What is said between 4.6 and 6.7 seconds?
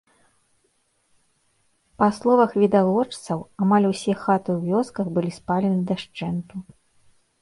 вёсках былі спалены дашчэнту.